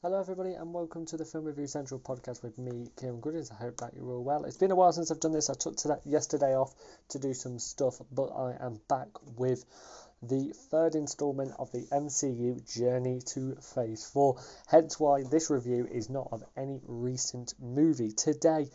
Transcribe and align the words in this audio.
Hello, 0.00 0.20
everybody, 0.20 0.52
and 0.52 0.72
welcome 0.72 1.04
to 1.06 1.16
the 1.16 1.24
Film 1.24 1.44
Review 1.44 1.66
Central 1.66 1.98
podcast 1.98 2.44
with 2.44 2.56
me, 2.56 2.86
Kieran 2.96 3.18
Goodings. 3.18 3.50
I 3.50 3.56
hope 3.56 3.78
that 3.78 3.94
you're 3.94 4.12
all 4.12 4.22
well. 4.22 4.44
It's 4.44 4.56
been 4.56 4.70
a 4.70 4.76
while 4.76 4.92
since 4.92 5.10
I've 5.10 5.18
done 5.18 5.32
this. 5.32 5.50
I 5.50 5.54
took 5.54 5.74
today, 5.74 5.96
yesterday 6.04 6.54
off 6.54 6.72
to 7.08 7.18
do 7.18 7.34
some 7.34 7.58
stuff, 7.58 8.00
but 8.12 8.28
I 8.28 8.56
am 8.60 8.80
back 8.88 9.08
with 9.36 9.64
the 10.22 10.54
third 10.70 10.94
installment 10.94 11.50
of 11.58 11.72
the 11.72 11.84
MCU 11.90 12.64
Journey 12.72 13.22
to 13.32 13.56
Phase 13.56 14.06
4. 14.06 14.40
Hence, 14.68 15.00
why 15.00 15.24
this 15.24 15.50
review 15.50 15.88
is 15.90 16.08
not 16.08 16.28
of 16.30 16.44
any 16.56 16.80
recent 16.86 17.54
movie. 17.58 18.12
Today 18.12 18.68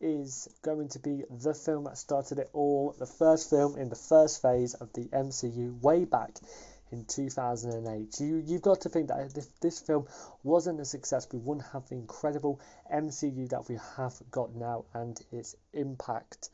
is 0.00 0.48
going 0.62 0.88
to 0.90 1.00
be 1.00 1.24
the 1.30 1.54
film 1.54 1.82
that 1.84 1.98
started 1.98 2.38
it 2.38 2.50
all, 2.52 2.94
the 2.96 3.06
first 3.06 3.50
film 3.50 3.76
in 3.76 3.88
the 3.88 3.96
first 3.96 4.40
phase 4.40 4.74
of 4.74 4.92
the 4.92 5.06
MCU, 5.06 5.82
way 5.82 6.04
back 6.04 6.38
in 6.90 7.04
2008. 7.04 8.20
You, 8.20 8.42
you've 8.46 8.62
got 8.62 8.82
to 8.82 8.88
think 8.88 9.08
that 9.08 9.36
if 9.36 9.60
this 9.60 9.80
film 9.80 10.06
wasn't 10.42 10.80
a 10.80 10.84
success, 10.84 11.26
we 11.32 11.38
wouldn't 11.38 11.66
have 11.72 11.88
the 11.88 11.96
incredible 11.96 12.60
MCU 12.92 13.48
that 13.50 13.68
we 13.68 13.78
have 13.96 14.14
got 14.30 14.54
now 14.54 14.84
and 14.94 15.20
its 15.32 15.56
impact. 15.72 16.50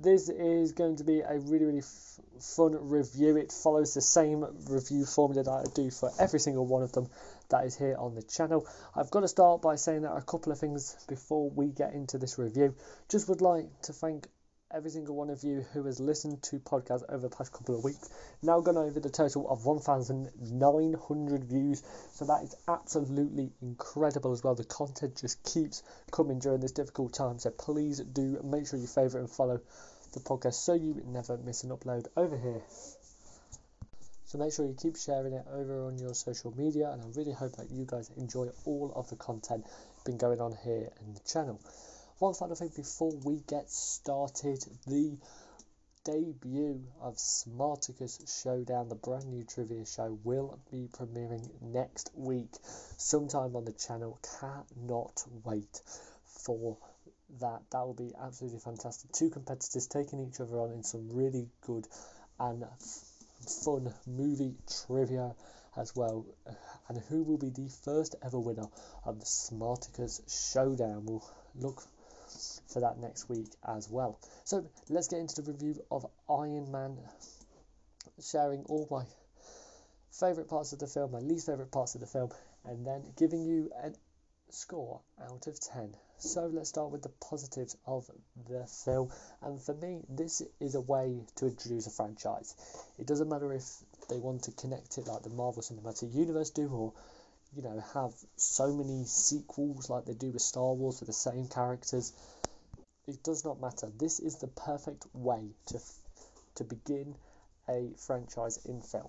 This 0.00 0.28
is 0.28 0.72
going 0.72 0.96
to 0.96 1.04
be 1.04 1.20
a 1.20 1.38
really, 1.38 1.66
really 1.66 1.78
f- 1.78 2.20
fun 2.40 2.76
review. 2.88 3.36
It 3.36 3.52
follows 3.52 3.94
the 3.94 4.00
same 4.00 4.44
review 4.68 5.04
formula 5.04 5.44
that 5.44 5.50
I 5.50 5.64
do 5.74 5.90
for 5.90 6.10
every 6.18 6.40
single 6.40 6.66
one 6.66 6.82
of 6.82 6.92
them 6.92 7.08
that 7.50 7.64
is 7.64 7.76
here 7.76 7.96
on 7.98 8.14
the 8.14 8.22
channel. 8.22 8.66
I've 8.96 9.10
got 9.10 9.20
to 9.20 9.28
start 9.28 9.62
by 9.62 9.76
saying 9.76 10.02
that 10.02 10.16
a 10.16 10.22
couple 10.22 10.50
of 10.50 10.58
things 10.58 10.96
before 11.08 11.48
we 11.50 11.66
get 11.66 11.94
into 11.94 12.18
this 12.18 12.38
review. 12.38 12.74
Just 13.08 13.28
would 13.28 13.40
like 13.40 13.66
to 13.82 13.92
thank 13.92 14.26
every 14.74 14.90
single 14.90 15.14
one 15.14 15.30
of 15.30 15.44
you 15.44 15.64
who 15.72 15.84
has 15.84 16.00
listened 16.00 16.42
to 16.42 16.58
podcasts 16.58 17.04
over 17.08 17.28
the 17.28 17.36
past 17.36 17.52
couple 17.52 17.76
of 17.76 17.84
weeks. 17.84 18.10
Now 18.42 18.60
gone 18.60 18.76
over 18.76 18.98
the 18.98 19.08
total 19.08 19.48
of 19.48 19.64
1,900 19.64 21.44
views, 21.44 21.82
so 22.12 22.24
that 22.24 22.42
is 22.42 22.56
absolutely 22.66 23.52
incredible 23.62 24.32
as 24.32 24.42
well. 24.42 24.56
The 24.56 24.64
content 24.64 25.20
just 25.20 25.40
keeps 25.44 25.84
coming 26.10 26.40
during 26.40 26.60
this 26.60 26.72
difficult 26.72 27.14
time, 27.14 27.38
so 27.38 27.50
please 27.50 28.00
do 28.00 28.40
make 28.42 28.66
sure 28.66 28.80
you 28.80 28.88
favourite 28.88 29.22
and 29.22 29.30
follow 29.30 29.60
the 30.12 30.20
podcast 30.20 30.54
so 30.54 30.74
you 30.74 31.00
never 31.06 31.38
miss 31.38 31.62
an 31.62 31.70
upload 31.70 32.06
over 32.16 32.36
here. 32.36 32.62
So 34.24 34.38
make 34.38 34.52
sure 34.52 34.66
you 34.66 34.74
keep 34.76 34.96
sharing 34.96 35.34
it 35.34 35.46
over 35.52 35.86
on 35.86 35.98
your 35.98 36.14
social 36.14 36.52
media, 36.56 36.90
and 36.90 37.00
I 37.00 37.06
really 37.14 37.32
hope 37.32 37.54
that 37.56 37.70
you 37.70 37.84
guys 37.86 38.10
enjoy 38.16 38.48
all 38.64 38.92
of 38.96 39.08
the 39.08 39.16
content 39.16 39.64
been 40.04 40.18
going 40.18 40.40
on 40.40 40.56
here 40.64 40.90
in 41.00 41.14
the 41.14 41.20
channel. 41.20 41.60
One 42.20 42.32
final 42.32 42.54
thing 42.54 42.70
before 42.76 43.12
we 43.24 43.40
get 43.48 43.68
started 43.68 44.64
the 44.86 45.18
debut 46.04 46.84
of 47.00 47.16
Smarticus 47.16 48.42
Showdown, 48.42 48.88
the 48.88 48.94
brand 48.94 49.26
new 49.26 49.42
trivia 49.42 49.84
show, 49.84 50.16
will 50.22 50.60
be 50.70 50.88
premiering 50.92 51.50
next 51.60 52.12
week, 52.14 52.52
sometime 52.62 53.56
on 53.56 53.64
the 53.64 53.72
channel. 53.72 54.20
Cannot 54.38 55.24
wait 55.42 55.82
for 56.24 56.78
that. 57.40 57.62
That 57.72 57.84
will 57.84 57.94
be 57.94 58.12
absolutely 58.18 58.60
fantastic. 58.60 59.10
Two 59.10 59.30
competitors 59.30 59.88
taking 59.88 60.20
each 60.20 60.38
other 60.38 60.60
on 60.60 60.70
in 60.70 60.84
some 60.84 61.08
really 61.10 61.48
good 61.62 61.88
and 62.38 62.64
fun 63.64 63.92
movie 64.06 64.54
trivia 64.86 65.34
as 65.76 65.96
well. 65.96 66.24
And 66.88 66.98
who 67.08 67.24
will 67.24 67.38
be 67.38 67.50
the 67.50 67.68
first 67.84 68.14
ever 68.22 68.38
winner 68.38 68.68
of 69.04 69.18
the 69.18 69.26
Smarticus 69.26 70.52
Showdown? 70.52 71.06
We'll 71.06 71.28
look 71.56 71.82
for 72.72 72.80
that 72.80 72.98
next 72.98 73.28
week 73.28 73.48
as 73.66 73.88
well. 73.90 74.18
So 74.44 74.64
let's 74.88 75.08
get 75.08 75.20
into 75.20 75.42
the 75.42 75.52
review 75.52 75.76
of 75.90 76.06
Iron 76.28 76.70
Man, 76.70 76.98
sharing 78.22 78.64
all 78.64 78.86
my 78.90 79.04
favourite 80.12 80.48
parts 80.48 80.72
of 80.72 80.78
the 80.78 80.86
film, 80.86 81.12
my 81.12 81.20
least 81.20 81.46
favourite 81.46 81.72
parts 81.72 81.94
of 81.94 82.00
the 82.00 82.06
film, 82.06 82.30
and 82.64 82.86
then 82.86 83.02
giving 83.16 83.44
you 83.44 83.70
a 83.82 83.92
score 84.50 85.00
out 85.22 85.46
of 85.46 85.60
10. 85.60 85.94
So 86.18 86.46
let's 86.46 86.68
start 86.68 86.90
with 86.90 87.02
the 87.02 87.12
positives 87.28 87.76
of 87.86 88.08
the 88.48 88.66
film. 88.84 89.10
And 89.42 89.60
for 89.60 89.74
me, 89.74 90.02
this 90.08 90.42
is 90.60 90.74
a 90.74 90.80
way 90.80 91.20
to 91.36 91.46
introduce 91.46 91.86
a 91.86 91.90
franchise. 91.90 92.54
It 92.98 93.06
doesn't 93.06 93.28
matter 93.28 93.52
if 93.52 93.64
they 94.08 94.18
want 94.18 94.44
to 94.44 94.52
connect 94.52 94.98
it 94.98 95.06
like 95.06 95.22
the 95.22 95.30
Marvel 95.30 95.62
Cinematic 95.62 96.14
Universe 96.14 96.50
do, 96.50 96.68
or 96.68 96.92
you 97.56 97.62
know, 97.62 97.82
have 97.94 98.12
so 98.36 98.72
many 98.72 99.04
sequels 99.04 99.90
like 99.90 100.06
they 100.06 100.14
do 100.14 100.30
with 100.30 100.42
Star 100.42 100.72
Wars 100.72 101.00
with 101.00 101.08
the 101.08 101.12
same 101.12 101.46
characters. 101.48 102.12
It 103.06 103.22
does 103.22 103.44
not 103.44 103.60
matter. 103.60 103.90
This 103.98 104.18
is 104.18 104.36
the 104.36 104.48
perfect 104.48 105.06
way 105.12 105.50
to 105.66 105.80
to 106.56 106.64
begin 106.64 107.16
a 107.68 107.90
franchise 107.96 108.58
in 108.64 108.80
film. 108.80 109.08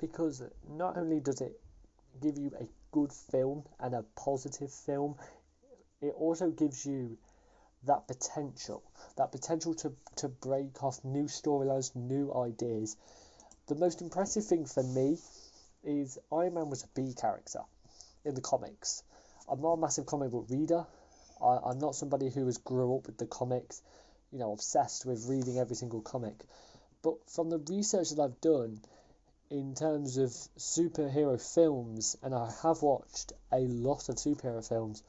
Because 0.00 0.42
not 0.68 0.96
only 0.96 1.20
does 1.20 1.40
it 1.40 1.60
give 2.20 2.38
you 2.38 2.50
a 2.58 2.66
good 2.92 3.12
film 3.12 3.64
and 3.80 3.94
a 3.94 4.04
positive 4.16 4.72
film, 4.72 5.16
it 6.00 6.14
also 6.16 6.50
gives 6.50 6.86
you 6.86 7.16
that 7.86 8.06
potential, 8.08 8.82
that 9.16 9.30
potential 9.32 9.74
to, 9.74 9.92
to 10.16 10.28
break 10.28 10.82
off 10.82 11.04
new 11.04 11.24
storylines, 11.24 11.94
new 11.94 12.32
ideas. 12.34 12.96
The 13.66 13.74
most 13.74 14.00
impressive 14.00 14.44
thing 14.44 14.64
for 14.64 14.82
me 14.82 15.18
is 15.82 16.18
Iron 16.32 16.54
Man 16.54 16.70
was 16.70 16.82
a 16.82 16.88
B 16.94 17.12
character 17.14 17.60
in 18.24 18.34
the 18.34 18.40
comics. 18.40 19.02
I'm 19.48 19.60
not 19.60 19.72
a 19.74 19.80
massive 19.80 20.06
comic 20.06 20.30
book 20.30 20.46
reader. 20.48 20.86
I, 21.42 21.70
I'm 21.70 21.78
not 21.78 21.94
somebody 21.94 22.30
who 22.30 22.46
has 22.46 22.58
grew 22.58 22.96
up 22.96 23.06
with 23.06 23.18
the 23.18 23.26
comics, 23.26 23.82
you 24.32 24.38
know, 24.38 24.52
obsessed 24.52 25.06
with 25.06 25.26
reading 25.28 25.58
every 25.58 25.76
single 25.76 26.00
comic. 26.00 26.44
But 27.02 27.28
from 27.30 27.50
the 27.50 27.58
research 27.58 28.10
that 28.10 28.22
I've 28.22 28.40
done 28.40 28.80
in 29.50 29.74
terms 29.74 30.16
of 30.16 30.30
superhero 30.58 31.40
films, 31.40 32.16
and 32.22 32.34
I 32.34 32.50
have 32.62 32.82
watched 32.82 33.32
a 33.52 33.58
lot 33.58 34.08
of 34.08 34.16
superhero 34.16 34.66
films, 34.66 35.02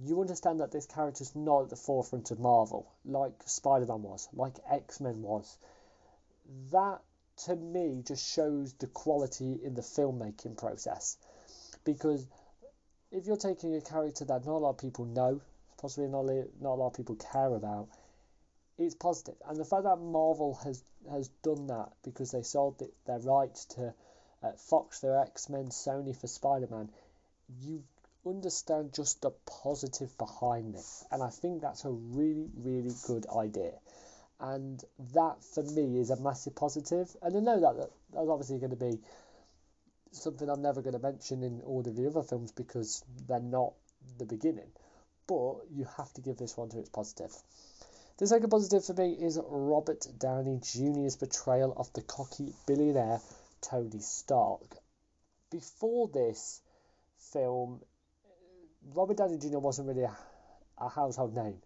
you 0.00 0.20
understand 0.20 0.60
that 0.60 0.70
this 0.70 0.86
character 0.86 1.22
is 1.22 1.34
not 1.34 1.64
at 1.64 1.70
the 1.70 1.76
forefront 1.76 2.30
of 2.30 2.38
Marvel, 2.38 2.86
like 3.04 3.32
Spider 3.46 3.86
Man 3.86 4.02
was, 4.02 4.28
like 4.32 4.54
X 4.70 5.00
Men 5.00 5.22
was. 5.22 5.58
That 6.70 7.00
to 7.46 7.56
me 7.56 8.02
just 8.04 8.32
shows 8.32 8.74
the 8.74 8.86
quality 8.86 9.58
in 9.62 9.74
the 9.74 9.82
filmmaking 9.82 10.56
process. 10.56 11.16
Because 11.84 12.26
if 13.10 13.26
you're 13.26 13.36
taking 13.36 13.74
a 13.74 13.80
character 13.80 14.24
that 14.24 14.44
not 14.46 14.56
a 14.56 14.58
lot 14.58 14.70
of 14.70 14.78
people 14.78 15.04
know, 15.04 15.40
possibly 15.80 16.08
not, 16.08 16.24
not 16.60 16.74
a 16.74 16.78
lot 16.80 16.88
of 16.88 16.94
people 16.94 17.16
care 17.16 17.54
about, 17.54 17.88
it's 18.78 18.94
positive. 18.94 19.34
And 19.48 19.58
the 19.58 19.64
fact 19.64 19.84
that 19.84 19.96
Marvel 19.96 20.58
has, 20.64 20.82
has 21.10 21.28
done 21.42 21.66
that 21.68 21.92
because 22.04 22.30
they 22.30 22.42
sold 22.42 22.80
it, 22.82 22.92
their 23.06 23.18
rights 23.18 23.64
to 23.76 23.92
uh, 24.42 24.52
Fox 24.52 25.00
for 25.00 25.20
X 25.20 25.48
Men, 25.48 25.66
Sony 25.66 26.16
for 26.18 26.26
Spider 26.26 26.68
Man, 26.70 26.88
you 27.62 27.82
understand 28.26 28.92
just 28.94 29.22
the 29.22 29.30
positive 29.62 30.16
behind 30.18 30.74
this. 30.74 31.04
And 31.10 31.22
I 31.22 31.30
think 31.30 31.62
that's 31.62 31.84
a 31.84 31.90
really, 31.90 32.48
really 32.56 32.94
good 33.06 33.26
idea 33.34 33.72
and 34.40 34.84
that 35.14 35.42
for 35.42 35.62
me 35.64 35.98
is 35.98 36.10
a 36.10 36.16
massive 36.16 36.54
positive. 36.54 37.14
And 37.22 37.36
I 37.36 37.40
know 37.40 37.60
that 37.60 37.90
that's 38.12 38.28
obviously 38.28 38.58
going 38.58 38.70
to 38.70 38.76
be 38.76 38.98
something 40.12 40.48
I'm 40.48 40.62
never 40.62 40.82
going 40.82 40.94
to 40.94 40.98
mention 40.98 41.42
in 41.42 41.60
all 41.62 41.80
of 41.80 41.96
the 41.96 42.06
other 42.06 42.22
films 42.22 42.52
because 42.52 43.04
they're 43.26 43.40
not 43.40 43.74
the 44.18 44.24
beginning. 44.24 44.70
But 45.26 45.56
you 45.70 45.86
have 45.96 46.12
to 46.14 46.20
give 46.20 46.36
this 46.36 46.56
one 46.56 46.70
to 46.70 46.78
its 46.78 46.88
positive. 46.88 47.32
The 48.18 48.26
second 48.26 48.50
positive 48.50 48.84
for 48.84 48.94
me 48.94 49.12
is 49.12 49.38
Robert 49.48 50.06
Downey 50.18 50.58
Jr.'s 50.60 51.16
portrayal 51.16 51.72
of 51.76 51.92
the 51.92 52.02
cocky 52.02 52.52
billionaire 52.66 53.20
Tony 53.60 54.00
Stark. 54.00 54.76
Before 55.50 56.08
this 56.08 56.60
film, 57.32 57.80
Robert 58.94 59.18
Downey 59.18 59.38
Jr. 59.38 59.58
wasn't 59.58 59.88
really 59.88 60.02
a, 60.02 60.16
a 60.78 60.88
household 60.88 61.34
name. 61.34 61.58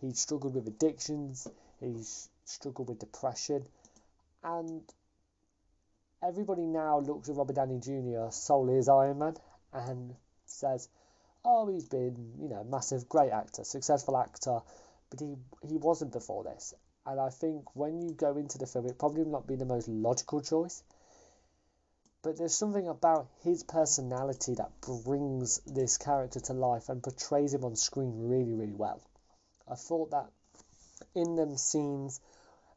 He 0.00 0.12
struggled 0.12 0.54
with 0.54 0.66
addictions, 0.68 1.48
He's 1.80 2.28
struggled 2.44 2.88
with 2.88 2.98
depression, 2.98 3.64
and 4.42 4.82
everybody 6.22 6.66
now 6.66 6.98
looks 7.00 7.28
at 7.28 7.36
Robert 7.36 7.56
Downey 7.56 7.78
Jr. 7.78 8.30
solely 8.30 8.76
as 8.78 8.88
Iron 8.88 9.18
Man 9.18 9.36
and 9.72 10.14
says, 10.46 10.88
"Oh, 11.44 11.68
he's 11.68 11.88
been, 11.88 12.34
you 12.38 12.48
know, 12.48 12.64
massive, 12.64 13.08
great 13.08 13.30
actor, 13.30 13.64
successful 13.64 14.16
actor, 14.16 14.60
but 15.10 15.20
he 15.20 15.36
he 15.62 15.76
wasn't 15.76 16.12
before 16.12 16.44
this." 16.44 16.74
And 17.06 17.20
I 17.20 17.30
think 17.30 17.74
when 17.74 18.02
you 18.02 18.12
go 18.12 18.36
into 18.36 18.58
the 18.58 18.66
film, 18.66 18.86
it 18.86 18.98
probably 18.98 19.24
not 19.24 19.46
be 19.46 19.56
the 19.56 19.64
most 19.64 19.88
logical 19.88 20.40
choice. 20.40 20.82
But 22.20 22.36
there's 22.36 22.54
something 22.54 22.88
about 22.88 23.28
his 23.42 23.62
personality 23.62 24.54
that 24.56 24.80
brings 24.80 25.60
this 25.60 25.96
character 25.98 26.40
to 26.40 26.52
life 26.52 26.88
and 26.88 27.02
portrays 27.02 27.54
him 27.54 27.64
on 27.64 27.76
screen 27.76 28.28
really, 28.28 28.52
really 28.52 28.74
well. 28.74 29.00
I 29.68 29.76
thought 29.76 30.10
that 30.10 30.30
in 31.14 31.36
them 31.36 31.56
scenes 31.56 32.20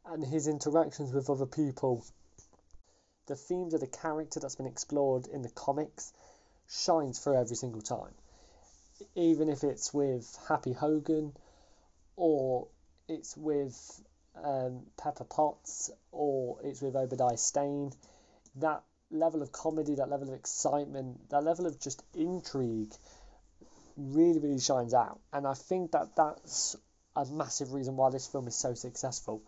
and 0.05 0.23
his 0.23 0.47
interactions 0.47 1.11
with 1.11 1.29
other 1.29 1.47
people, 1.47 2.05
the 3.27 3.35
themes 3.35 3.73
of 3.73 3.79
the 3.79 3.87
character 3.87 4.39
that's 4.39 4.55
been 4.55 4.67
explored 4.67 5.27
in 5.27 5.41
the 5.41 5.49
comics 5.49 6.13
shines 6.69 7.19
through 7.19 7.39
every 7.39 7.55
single 7.55 7.81
time. 7.81 8.13
Even 9.15 9.49
if 9.49 9.63
it's 9.63 9.93
with 9.93 10.37
Happy 10.47 10.73
Hogan 10.73 11.33
or 12.15 12.67
it's 13.07 13.35
with 13.35 14.01
um, 14.43 14.83
Pepper 15.01 15.23
Potts 15.23 15.91
or 16.11 16.59
it's 16.63 16.81
with 16.81 16.95
Obadiah 16.95 17.37
Stane, 17.37 17.91
that 18.57 18.83
level 19.09 19.41
of 19.41 19.51
comedy, 19.51 19.95
that 19.95 20.09
level 20.09 20.29
of 20.29 20.35
excitement, 20.35 21.29
that 21.29 21.43
level 21.43 21.65
of 21.65 21.79
just 21.79 22.03
intrigue 22.15 22.93
really, 23.97 24.39
really 24.39 24.59
shines 24.59 24.93
out. 24.93 25.19
And 25.33 25.45
I 25.45 25.53
think 25.53 25.91
that 25.91 26.15
that's 26.15 26.75
a 27.15 27.25
massive 27.25 27.73
reason 27.73 27.97
why 27.97 28.09
this 28.09 28.27
film 28.27 28.47
is 28.47 28.55
so 28.55 28.73
successful. 28.73 29.43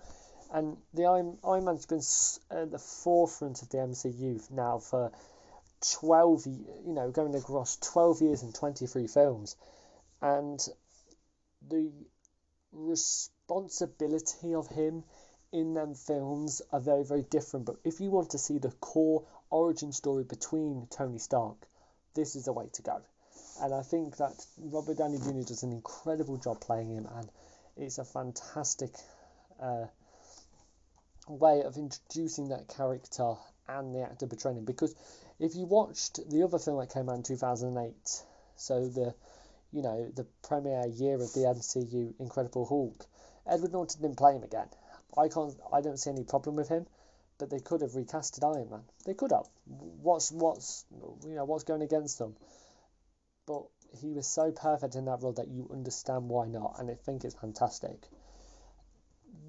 And 0.54 0.78
the 0.94 1.06
Iron, 1.06 1.40
Iron 1.44 1.66
Man's 1.66 1.88
been 1.88 2.04
at 2.56 2.70
the 2.70 2.78
forefront 2.78 3.64
of 3.64 3.70
the 3.70 3.80
MCU 3.80 4.52
now 4.52 4.78
for 4.78 5.12
12, 6.00 6.46
you 6.46 6.94
know, 6.94 7.10
going 7.10 7.34
across 7.34 7.78
12 7.78 8.22
years 8.22 8.44
and 8.44 8.54
23 8.54 9.08
films. 9.08 9.56
And 10.22 10.60
the 11.68 11.92
responsibility 12.72 14.54
of 14.54 14.68
him 14.68 15.04
in 15.52 15.74
them 15.74 15.96
films 15.96 16.62
are 16.72 16.80
very, 16.80 17.04
very 17.04 17.24
different. 17.24 17.66
But 17.66 17.78
if 17.84 18.00
you 18.00 18.12
want 18.12 18.30
to 18.32 18.38
see 18.38 18.60
the 18.60 18.72
core 18.72 19.24
origin 19.50 19.92
story 19.92 20.24
between 20.24 20.88
Tony 20.92 21.18
Stark, 21.18 21.58
this 22.14 22.36
is 22.36 22.46
the 22.46 22.54
way 22.54 22.70
to 22.74 22.82
go. 22.84 23.02
And 23.60 23.74
I 23.74 23.82
think 23.82 24.18
that 24.18 24.46
Robert 24.58 24.98
Downey 24.98 25.18
Jr. 25.18 25.48
does 25.48 25.64
an 25.64 25.72
incredible 25.72 26.38
job 26.38 26.62
playing 26.62 26.90
him, 26.90 27.08
and 27.16 27.30
it's 27.76 27.98
a 27.98 28.06
fantastic 28.06 28.92
uh, 29.60 29.86
way 31.28 31.62
of 31.62 31.78
introducing 31.78 32.50
that 32.50 32.68
character 32.68 33.36
and 33.68 33.94
the 33.94 34.02
actor 34.02 34.28
portraying 34.28 34.58
him. 34.58 34.66
Because 34.66 34.96
if 35.40 35.56
you 35.56 35.66
watched 35.66 36.20
the 36.30 36.44
other 36.44 36.60
film 36.60 36.80
that 36.80 36.94
came 36.94 37.10
out 37.10 37.16
in 37.16 37.24
2008, 37.24 38.24
so 38.56 38.88
the 38.88 39.16
you 39.72 39.82
know 39.82 40.12
the 40.16 40.26
premiere 40.48 40.88
year 40.88 41.16
of 41.16 41.34
the 41.34 41.42
MCU 41.42 42.14
Incredible 42.20 42.66
Hulk, 42.66 43.06
Edward 43.48 43.72
Norton 43.72 44.02
didn't 44.02 44.18
play 44.18 44.36
him 44.36 44.44
again. 44.44 44.68
I 45.18 45.28
can't. 45.28 45.56
I 45.72 45.82
don't 45.82 45.98
see 45.98 46.10
any 46.10 46.24
problem 46.24 46.56
with 46.56 46.70
him, 46.70 46.86
but 47.38 47.50
they 47.50 47.60
could 47.60 47.82
have 47.82 47.92
recasted 47.92 48.44
Iron 48.44 48.70
Man. 48.70 48.84
They 49.06 49.14
could 49.14 49.32
have. 49.32 49.48
What's 49.66 50.32
what's 50.32 50.86
you 51.26 51.36
know 51.36 51.46
what's 51.46 51.64
going 51.64 51.82
against 51.82 52.20
them? 52.20 52.36
But 53.46 53.64
he 54.00 54.14
was 54.14 54.28
so 54.28 54.52
perfect 54.52 54.96
in 54.96 55.06
that 55.06 55.22
role 55.22 55.34
that 55.34 55.50
you 55.50 55.70
understand 55.72 56.30
why 56.30 56.48
not, 56.48 56.76
and 56.80 56.90
I 56.90 56.96
think 56.96 57.24
it's 57.24 57.36
fantastic. 57.36 58.08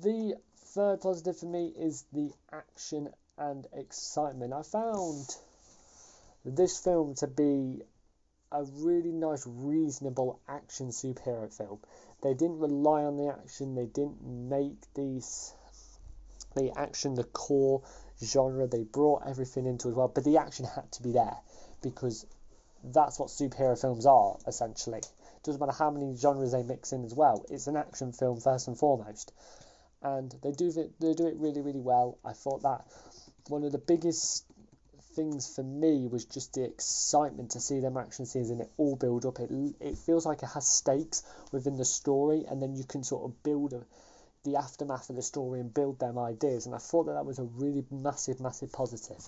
The 0.03 0.37
third 0.57 1.01
positive 1.01 1.39
for 1.39 1.47
me 1.47 1.69
is 1.69 2.05
the 2.13 2.33
action 2.53 3.11
and 3.39 3.67
excitement. 3.73 4.53
I 4.53 4.63
found 4.63 5.37
this 6.45 6.79
film 6.79 7.15
to 7.17 7.27
be 7.27 7.83
a 8.51 8.65
really 8.65 9.13
nice, 9.13 9.47
reasonable 9.47 10.41
action 10.49 10.89
superhero 10.89 11.53
film. 11.53 11.79
They 12.23 12.35
didn't 12.35 12.59
rely 12.59 13.05
on 13.05 13.17
the 13.17 13.29
action. 13.29 13.75
They 13.75 13.87
didn't 13.87 14.23
make 14.23 14.93
these 14.95 15.55
the 16.55 16.73
action 16.77 17.15
the 17.15 17.25
core 17.25 17.83
genre. 18.23 18.67
They 18.67 18.83
brought 18.83 19.27
everything 19.27 19.67
into 19.67 19.89
as 19.89 19.95
well, 19.95 20.09
but 20.09 20.25
the 20.25 20.39
action 20.39 20.67
had 20.67 20.91
to 20.93 21.03
be 21.03 21.13
there 21.13 21.39
because 21.83 22.27
that's 22.83 23.19
what 23.19 23.29
superhero 23.29 23.81
films 23.81 24.07
are 24.07 24.37
essentially. 24.47 24.99
It 24.99 25.43
doesn't 25.45 25.61
matter 25.61 25.73
how 25.73 25.91
many 25.91 26.17
genres 26.17 26.53
they 26.53 26.63
mix 26.63 26.93
in 26.93 27.05
as 27.05 27.15
well. 27.15 27.45
It's 27.49 27.67
an 27.67 27.77
action 27.77 28.13
film 28.13 28.41
first 28.41 28.69
and 28.69 28.79
foremost, 28.79 29.33
and 30.05 30.35
they 30.43 30.53
do 30.53 30.67
it. 30.69 30.93
They 31.01 31.15
do 31.15 31.27
it 31.27 31.37
really, 31.37 31.63
really 31.63 31.81
well. 31.81 32.19
I 32.25 32.33
thought 32.33 32.63
that 32.63 32.85
one 33.49 33.65
of 33.65 33.73
the 33.73 33.79
biggest 33.79 34.45
things 35.15 35.53
for 35.55 35.63
me 35.63 36.09
was 36.09 36.25
just 36.25 36.55
the 36.55 36.65
excitement 36.65 37.53
to 37.53 37.61
see 37.61 37.81
them 37.81 37.97
action 37.97 38.27
scenes 38.27 38.51
and 38.51 38.61
it 38.61 38.71
all 38.77 38.97
build 38.97 39.25
up. 39.25 39.41
It 39.41 39.51
it 39.81 39.97
feels 39.99 40.27
like 40.27 40.43
it 40.43 40.51
has 40.55 40.67
stakes 40.67 41.23
within 41.53 41.77
the 41.77 41.85
story, 41.85 42.45
and 42.49 42.63
then 42.63 42.77
you 42.77 42.85
can 42.85 43.03
sort 43.03 43.25
of 43.25 43.43
build 43.43 43.73
a, 43.73 43.83
the 44.45 44.57
aftermath 44.57 45.09
of 45.11 45.17
the 45.17 45.23
story 45.23 45.61
and 45.61 45.73
build 45.73 45.99
them 45.99 46.19
ideas. 46.19 46.67
And 46.67 46.75
I 46.75 46.79
thought 46.79 47.07
that 47.07 47.15
that 47.15 47.27
was 47.27 47.39
a 47.39 47.45
really 47.45 47.85
massive, 47.91 48.41
massive 48.41 48.73
positive. 48.73 49.27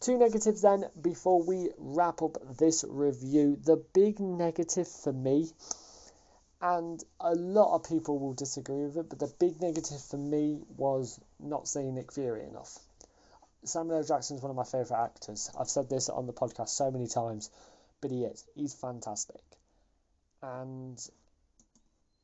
Two 0.00 0.16
negatives 0.16 0.62
then 0.62 0.86
before 1.02 1.42
we 1.42 1.68
wrap 1.76 2.22
up 2.22 2.38
this 2.58 2.86
review. 2.88 3.58
The 3.62 3.76
big 3.92 4.18
negative 4.18 4.88
for 4.88 5.12
me, 5.12 5.50
and 6.60 7.02
a 7.20 7.34
lot 7.34 7.74
of 7.74 7.88
people 7.88 8.18
will 8.18 8.34
disagree 8.34 8.84
with 8.84 8.96
it, 8.98 9.08
but 9.08 9.18
the 9.18 9.32
big 9.38 9.60
negative 9.60 10.02
for 10.02 10.18
me 10.18 10.60
was 10.76 11.18
not 11.38 11.66
seeing 11.66 11.94
Nick 11.94 12.12
Fury 12.12 12.44
enough. 12.44 12.78
Samuel 13.64 13.98
L. 13.98 14.04
Jackson 14.04 14.36
is 14.36 14.42
one 14.42 14.50
of 14.50 14.56
my 14.56 14.64
favourite 14.64 15.04
actors. 15.04 15.50
I've 15.58 15.68
said 15.68 15.88
this 15.88 16.08
on 16.08 16.26
the 16.26 16.32
podcast 16.32 16.68
so 16.70 16.90
many 16.90 17.06
times, 17.06 17.50
but 18.00 18.10
he 18.10 18.24
is. 18.24 18.44
He's 18.54 18.74
fantastic. 18.74 19.40
And 20.42 20.98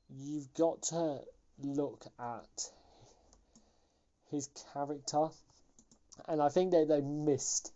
you've 0.08 0.52
got 0.54 0.82
to 0.84 1.20
look 1.62 2.06
at 2.18 2.70
his 4.30 4.48
character. 4.72 5.28
And 6.28 6.40
I 6.40 6.48
think 6.48 6.72
they, 6.72 6.84
they 6.84 7.00
missed 7.00 7.72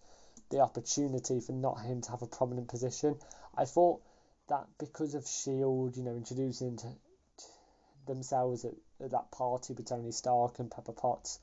the 0.51 0.61
opportunity 0.61 1.41
for 1.41 1.53
not 1.53 1.81
him 1.81 2.01
to 2.03 2.11
have 2.11 2.23
a 2.23 2.27
prominent 2.27 2.69
position. 2.69 3.17
I 3.57 3.65
thought 3.65 4.03
that 4.51 4.67
because 4.79 5.15
of 5.15 5.27
Shield, 5.27 5.97
you 5.97 6.03
know, 6.03 6.15
introducing 6.15 6.77
to, 6.77 6.87
to 6.87 7.47
themselves 8.07 8.65
at, 8.65 8.75
at, 9.03 9.11
that 9.13 9.31
party 9.31 9.73
with 9.73 9.87
Tony 9.87 10.13
Stark 10.13 10.59
and 10.59 10.71
Pepper 10.71 10.93
Potts, 10.93 11.39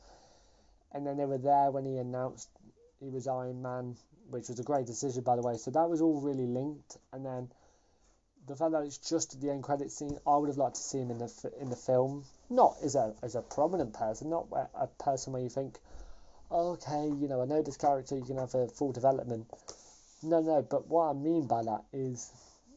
and 0.93 1.05
then 1.05 1.17
they 1.17 1.25
were 1.25 1.37
there 1.37 1.71
when 1.71 1.85
he 1.85 1.97
announced 1.97 2.49
he 2.99 3.09
was 3.09 3.27
Iron 3.27 3.61
Man, 3.61 3.95
which 4.29 4.49
was 4.49 4.59
a 4.59 4.63
great 4.63 4.85
decision 4.85 5.23
by 5.23 5.35
the 5.35 5.41
way. 5.41 5.57
So 5.57 5.71
that 5.71 5.89
was 5.89 6.01
all 6.01 6.21
really 6.21 6.45
linked, 6.45 6.97
and 7.11 7.25
then 7.25 7.49
the 8.47 8.55
fact 8.55 8.71
that 8.71 8.83
it's 8.83 8.97
just 8.97 9.39
the 9.41 9.49
end 9.49 9.63
credit 9.63 9.91
scene, 9.91 10.17
I 10.25 10.37
would 10.37 10.47
have 10.47 10.57
liked 10.57 10.75
to 10.75 10.81
see 10.81 10.99
him 10.99 11.11
in 11.11 11.17
the 11.17 11.51
in 11.59 11.69
the 11.69 11.75
film, 11.75 12.25
not 12.49 12.75
as 12.83 12.95
a 12.95 13.13
as 13.23 13.35
a 13.35 13.41
prominent 13.41 13.93
person, 13.93 14.29
not 14.29 14.47
a 14.73 14.87
person 14.87 15.33
where 15.33 15.41
you 15.41 15.49
think, 15.49 15.79
okay, 16.51 17.05
you 17.05 17.27
know, 17.27 17.41
I 17.41 17.45
know 17.45 17.61
this 17.61 17.77
character, 17.77 18.15
you 18.15 18.23
can 18.23 18.37
have 18.37 18.55
a 18.55 18.67
full 18.67 18.91
development. 18.91 19.47
No, 20.23 20.41
no, 20.41 20.61
but 20.61 20.87
what 20.87 21.09
I 21.09 21.13
mean 21.13 21.45
by 21.45 21.63
that 21.63 21.83
is 21.93 22.31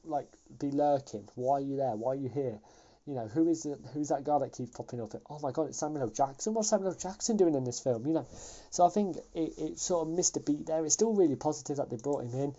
like 0.05 0.29
be 0.59 0.71
lurking. 0.71 1.29
Why 1.35 1.59
are 1.59 1.61
you 1.61 1.77
there? 1.77 1.97
Why 1.97 2.13
are 2.13 2.17
you 2.17 2.29
here? 2.29 2.59
You 3.07 3.15
know, 3.15 3.29
who 3.29 3.49
is 3.49 3.65
it, 3.65 3.79
who's 3.93 4.09
that 4.09 4.25
guy 4.25 4.39
that 4.39 4.53
keeps 4.53 4.71
popping 4.71 5.01
up? 5.01 5.15
Oh 5.29 5.39
my 5.41 5.51
god, 5.53 5.69
it's 5.69 5.79
Samuel 5.79 6.03
L. 6.03 6.09
Jackson. 6.11 6.55
What's 6.55 6.69
Samuel 6.69 6.91
L. 6.91 6.97
Jackson 6.97 7.37
doing 7.37 7.55
in 7.55 7.65
this 7.65 7.81
film? 7.81 8.07
You 8.07 8.13
know, 8.13 8.27
so 8.71 8.87
I 8.87 8.91
think 8.91 9.17
it, 9.35 9.55
it 9.59 9.79
sort 9.79 10.07
of 10.07 10.15
missed 10.15 10.37
a 10.37 10.41
beat 10.41 10.67
there. 10.67 10.85
It's 10.85 10.95
still 10.95 11.15
really 11.15 11.37
positive 11.37 11.79
that 11.79 11.91
they 11.91 11.97
brought 11.97 12.25
him 12.25 12.35
in 12.39 12.55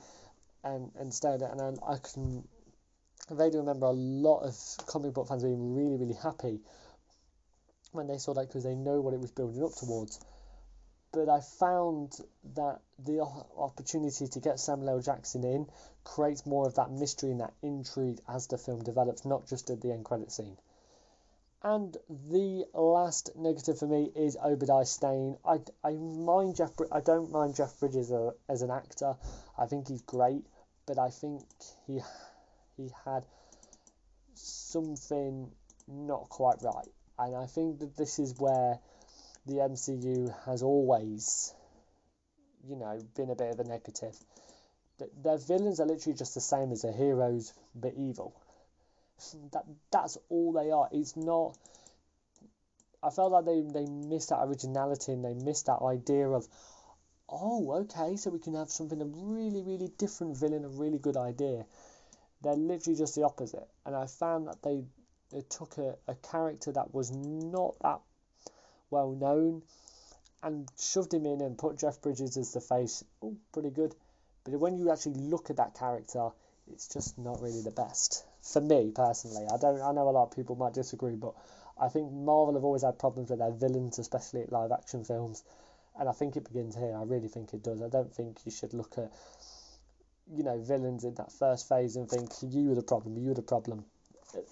and 0.64 0.92
and 1.00 1.14
stayed 1.14 1.42
and 1.42 1.62
I, 1.62 1.94
I 1.94 1.98
can 1.98 2.44
I 3.30 3.34
vaguely 3.34 3.60
remember 3.60 3.88
a 3.88 3.92
lot 3.92 4.42
of 4.42 4.56
comic 4.86 5.14
book 5.14 5.28
fans 5.28 5.44
being 5.44 5.76
really 5.76 5.98
really 5.98 6.18
happy 6.22 6.60
when 7.92 8.08
they 8.08 8.18
saw 8.18 8.34
that 8.34 8.48
because 8.48 8.64
they 8.64 8.76
know 8.76 9.02
what 9.02 9.14
it 9.14 9.20
was 9.20 9.32
building 9.32 9.64
up 9.64 9.74
towards 9.76 10.20
but 11.12 11.28
I 11.28 11.42
found 11.42 12.18
that 12.56 12.80
the 13.00 13.22
opportunity 13.58 14.28
to 14.28 14.40
get 14.40 14.60
Samuel 14.60 14.90
L. 14.90 15.02
Jackson 15.02 15.44
in 15.44 15.68
creates 16.04 16.46
more 16.46 16.66
of 16.68 16.76
that 16.76 16.92
mystery 16.92 17.32
and 17.32 17.42
that 17.42 17.54
intrigue 17.62 18.20
as 18.28 18.48
the 18.48 18.58
film 18.58 18.84
develops, 18.84 19.26
not 19.26 19.48
just 19.48 19.70
at 19.70 19.82
the 19.82 19.92
end 19.92 20.06
credit 20.06 20.32
scene. 20.32 20.58
And 21.64 21.96
the 22.10 22.66
last 22.74 23.32
negative 23.36 23.78
for 23.78 23.88
me 23.88 24.12
is 24.16 24.36
Obadiah 24.38 24.86
Stane. 24.86 25.38
I, 25.46 25.60
I 25.84 25.92
mind 25.92 26.56
Jeff. 26.56 26.72
I 26.92 27.02
don't 27.02 27.32
mind 27.32 27.56
Jeff 27.56 27.80
Bridges 27.80 28.10
as, 28.10 28.12
a, 28.12 28.34
as 28.50 28.62
an 28.64 28.72
actor. 28.72 29.16
I 29.58 29.68
think 29.68 29.88
he's 29.88 30.02
great, 30.02 30.44
but 30.88 30.98
I 30.98 31.10
think 31.10 31.44
he 31.86 32.00
he 32.78 32.90
had 33.06 33.26
something 34.34 35.52
not 35.88 36.30
quite 36.30 36.64
right, 36.64 36.88
and 37.20 37.36
I 37.36 37.46
think 37.46 37.80
that 37.80 37.96
this 37.96 38.18
is 38.18 38.40
where 38.40 38.80
the 39.46 39.54
MCU 39.56 40.34
has 40.46 40.62
always, 40.62 41.54
you 42.68 42.76
know, 42.76 43.00
been 43.16 43.30
a 43.30 43.36
bit 43.36 43.54
of 43.54 43.60
a 43.60 43.64
negative. 43.64 44.16
Their 45.24 45.38
villains 45.38 45.80
are 45.80 45.88
literally 45.88 46.16
just 46.18 46.36
the 46.36 46.42
same 46.42 46.72
as 46.72 46.84
their 46.84 46.94
heroes, 46.94 47.54
but 47.74 47.94
evil. 47.98 48.36
That 49.52 49.66
that's 49.92 50.18
all 50.30 50.52
they 50.54 50.72
are. 50.72 50.88
It's 50.92 51.16
not. 51.16 51.58
I 53.04 53.10
felt 53.10 53.32
like 53.32 53.46
they 53.46 53.62
they 53.62 53.86
missed 53.86 54.30
that 54.30 54.44
originality 54.44 55.12
and 55.12 55.26
they 55.26 55.34
missed 55.34 55.66
that 55.66 55.82
idea 55.82 56.30
of, 56.30 56.48
oh, 57.28 57.72
okay, 57.82 58.16
so 58.16 58.30
we 58.30 58.40
can 58.40 58.54
have 58.54 58.70
something 58.70 59.02
a 59.02 59.06
really 59.06 59.64
really 59.64 59.90
different 59.98 60.38
villain, 60.38 60.66
a 60.66 60.70
really 60.70 61.00
good 61.00 61.18
idea. 61.18 61.66
They're 62.44 62.54
literally 62.54 62.98
just 62.98 63.16
the 63.16 63.24
opposite, 63.24 63.68
and 63.86 63.96
I 63.96 64.06
found 64.06 64.48
that 64.48 64.62
they 64.62 64.84
they 65.32 65.42
took 65.42 65.78
a, 65.78 65.96
a 66.08 66.16
character 66.16 66.72
that 66.74 66.94
was 66.94 67.12
not 67.12 67.76
that 67.82 68.02
well 68.92 69.12
known, 69.12 69.64
and 70.44 70.70
shoved 70.80 71.14
him 71.14 71.26
in 71.26 71.42
and 71.42 71.58
put 71.58 71.78
Jeff 71.78 72.02
Bridges 72.02 72.38
as 72.38 72.54
the 72.54 72.62
face. 72.62 73.04
Oh, 73.24 73.36
pretty 73.52 73.72
good. 73.72 73.96
But 74.44 74.60
when 74.60 74.78
you 74.78 74.92
actually 74.92 75.16
look 75.16 75.50
at 75.50 75.58
that 75.58 75.76
character, 75.76 76.30
it's 76.72 76.88
just 76.88 77.18
not 77.18 77.42
really 77.42 77.62
the 77.62 77.72
best 77.72 78.26
for 78.42 78.62
me 78.62 78.92
personally. 78.92 79.46
I 79.52 79.58
don't. 79.58 79.82
I 79.82 79.92
know 79.92 80.10
a 80.10 80.12
lot 80.12 80.24
of 80.30 80.36
people 80.36 80.56
might 80.56 80.74
disagree, 80.74 81.16
but 81.16 81.34
I 81.80 81.90
think 81.90 82.12
Marvel 82.12 82.54
have 82.56 82.64
always 82.64 82.84
had 82.84 83.00
problems 83.00 83.30
with 83.30 83.40
their 83.40 83.52
villains, 83.52 84.00
especially 84.00 84.42
at 84.42 84.52
live 84.52 84.72
action 84.72 85.04
films, 85.04 85.44
and 86.00 86.10
I 86.10 86.12
think 86.12 86.36
it 86.36 86.44
begins 86.44 86.76
here. 86.76 86.96
I 86.96 87.04
really 87.04 87.28
think 87.28 87.54
it 87.54 87.64
does. 87.64 87.82
I 87.82 87.90
don't 87.90 88.14
think 88.14 88.46
you 88.46 88.52
should 88.52 88.74
look 88.74 88.98
at 88.98 89.12
you 90.34 90.44
know 90.44 90.60
villains 90.60 91.04
in 91.04 91.16
that 91.16 91.32
first 91.32 91.68
phase 91.68 91.96
and 91.96 92.10
think 92.10 92.32
you 92.42 92.70
were 92.70 92.76
the 92.76 92.84
problem. 92.84 93.18
You 93.18 93.30
were 93.30 93.36
the 93.36 93.42
problem. 93.42 93.86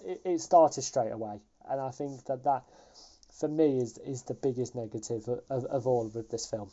It, 0.04 0.20
it 0.24 0.40
started 0.40 0.82
straight 0.82 1.12
away, 1.12 1.40
and 1.68 1.80
I 1.80 1.90
think 1.90 2.24
that 2.26 2.44
that 2.44 2.64
for 3.40 3.48
me 3.48 3.78
is 3.78 3.98
is 3.98 4.22
the 4.24 4.34
biggest 4.34 4.74
negative 4.74 5.26
of, 5.48 5.64
of 5.64 5.86
all 5.86 6.08
with 6.14 6.30
this 6.30 6.46
film. 6.46 6.70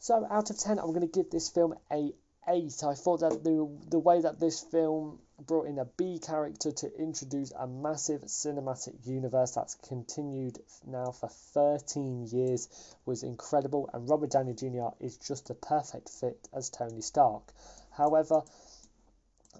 So 0.00 0.26
out 0.30 0.50
of 0.50 0.58
10, 0.58 0.78
I'm 0.78 0.88
going 0.88 1.00
to 1.00 1.06
give 1.06 1.30
this 1.30 1.48
film 1.48 1.74
a 1.90 2.12
8. 2.46 2.84
I 2.86 2.94
thought 2.94 3.20
that 3.20 3.42
the, 3.42 3.68
the 3.88 3.98
way 3.98 4.20
that 4.20 4.38
this 4.38 4.60
film 4.60 5.18
brought 5.46 5.66
in 5.66 5.78
a 5.78 5.86
B 5.86 6.18
character 6.18 6.72
to 6.72 6.94
introduce 6.98 7.52
a 7.52 7.66
massive 7.66 8.22
cinematic 8.22 9.06
universe 9.06 9.52
that's 9.52 9.76
continued 9.76 10.58
now 10.86 11.10
for 11.10 11.28
13 11.28 12.26
years 12.26 12.68
was 13.06 13.22
incredible, 13.22 13.88
and 13.94 14.08
Robert 14.08 14.30
Downey 14.30 14.52
Jr. 14.52 14.88
is 15.00 15.16
just 15.16 15.48
a 15.50 15.54
perfect 15.54 16.10
fit 16.10 16.48
as 16.52 16.68
Tony 16.70 17.00
Stark. 17.00 17.42
However, 17.90 18.42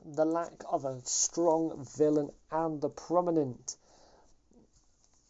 the 0.04 0.26
lack 0.26 0.52
of 0.70 0.84
a 0.84 1.00
strong 1.04 1.86
villain 1.96 2.30
and 2.50 2.80
the 2.80 2.90
prominent 2.90 3.76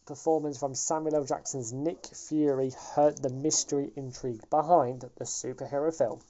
performance 0.06 0.58
from 0.58 0.74
Samuel 0.74 1.16
L. 1.16 1.24
Jackson's 1.24 1.72
Nick 1.72 2.06
Fury 2.28 2.72
hurt 2.94 3.22
the 3.22 3.30
mystery 3.30 3.90
intrigue 3.96 4.48
behind 4.50 5.02
the 5.16 5.24
superhero 5.24 5.96
film. 5.96 6.20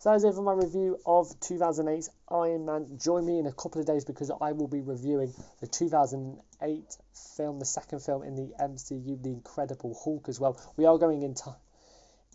So 0.00 0.10
that 0.10 0.16
is 0.16 0.24
it 0.24 0.34
for 0.34 0.42
my 0.42 0.52
review 0.52 0.98
of 1.06 1.28
2008's 1.40 2.10
Iron 2.28 2.64
Man. 2.64 2.98
Join 2.98 3.26
me 3.26 3.38
in 3.40 3.46
a 3.46 3.52
couple 3.52 3.80
of 3.80 3.86
days 3.86 4.04
because 4.04 4.30
I 4.30 4.52
will 4.52 4.68
be 4.68 4.80
reviewing 4.80 5.34
the 5.60 5.66
2008 5.66 6.96
film, 7.36 7.58
the 7.58 7.64
second 7.64 8.00
film 8.00 8.22
in 8.22 8.36
the 8.36 8.54
MCU, 8.60 9.20
The 9.20 9.30
Incredible 9.30 9.98
Hulk 10.04 10.28
as 10.28 10.38
well. 10.38 10.60
We 10.76 10.86
are 10.86 10.98
going 10.98 11.22
in 11.22 11.34
time 11.34 11.56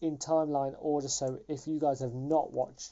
in 0.01 0.17
timeline 0.17 0.75
order, 0.79 1.07
so 1.07 1.39
if 1.47 1.65
you 1.65 1.79
guys 1.79 2.01
have 2.01 2.13
not 2.13 2.51
watched 2.51 2.91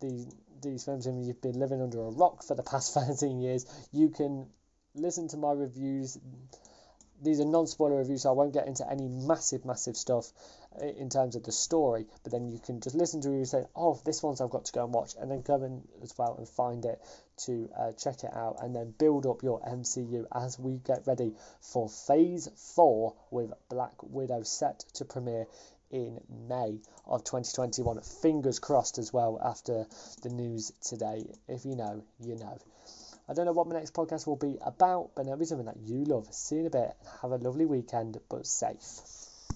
the, 0.00 0.30
these 0.62 0.84
films 0.84 1.06
and 1.06 1.24
you've 1.24 1.40
been 1.40 1.58
living 1.58 1.80
under 1.80 2.00
a 2.00 2.10
rock 2.10 2.42
for 2.42 2.54
the 2.54 2.62
past 2.62 2.92
13 3.18 3.40
years, 3.40 3.64
you 3.90 4.10
can 4.10 4.46
listen 4.94 5.28
to 5.28 5.38
my 5.38 5.52
reviews 5.52 6.18
these 7.22 7.40
are 7.40 7.44
non-spoiler 7.44 7.96
reviews, 7.96 8.22
so 8.22 8.30
I 8.30 8.32
won't 8.32 8.52
get 8.52 8.66
into 8.66 8.88
any 8.88 9.08
massive, 9.08 9.64
massive 9.64 9.96
stuff 9.96 10.32
in 10.80 11.08
terms 11.08 11.36
of 11.36 11.42
the 11.42 11.52
story. 11.52 12.06
But 12.22 12.32
then 12.32 12.48
you 12.48 12.58
can 12.58 12.80
just 12.80 12.94
listen 12.94 13.20
to 13.22 13.30
it 13.30 13.36
and 13.36 13.48
say, 13.48 13.64
"Oh, 13.74 14.00
this 14.04 14.22
one's 14.22 14.40
I've 14.40 14.50
got 14.50 14.66
to 14.66 14.72
go 14.72 14.84
and 14.84 14.94
watch," 14.94 15.14
and 15.18 15.30
then 15.30 15.42
go 15.42 15.62
in 15.62 15.82
as 16.02 16.16
well 16.16 16.36
and 16.36 16.48
find 16.48 16.84
it 16.84 17.00
to 17.44 17.68
uh, 17.76 17.92
check 17.92 18.24
it 18.24 18.32
out, 18.32 18.62
and 18.62 18.74
then 18.74 18.94
build 18.98 19.26
up 19.26 19.42
your 19.42 19.60
MCU 19.60 20.26
as 20.32 20.58
we 20.58 20.78
get 20.78 21.06
ready 21.06 21.34
for 21.60 21.88
Phase 21.88 22.48
Four 22.74 23.14
with 23.30 23.52
Black 23.68 24.02
Widow 24.02 24.42
set 24.42 24.80
to 24.94 25.04
premiere 25.04 25.46
in 25.90 26.20
May 26.48 26.80
of 27.06 27.24
2021. 27.24 28.00
Fingers 28.02 28.58
crossed 28.58 28.98
as 28.98 29.12
well 29.12 29.40
after 29.42 29.86
the 30.22 30.28
news 30.28 30.72
today. 30.82 31.24
If 31.48 31.64
you 31.64 31.76
know, 31.76 32.04
you 32.20 32.36
know. 32.36 32.58
I 33.28 33.34
don't 33.34 33.44
know 33.44 33.52
what 33.52 33.66
my 33.66 33.76
next 33.76 33.92
podcast 33.92 34.26
will 34.26 34.36
be 34.36 34.56
about, 34.62 35.10
but 35.14 35.26
it'll 35.26 35.36
be 35.36 35.44
something 35.44 35.66
that 35.66 35.76
you 35.84 36.04
love. 36.04 36.32
See 36.32 36.54
you 36.54 36.60
in 36.62 36.66
a 36.68 36.70
bit. 36.70 36.96
Have 37.20 37.32
a 37.32 37.36
lovely 37.36 37.66
weekend, 37.66 38.18
but 38.30 38.46
safe. 38.46 39.27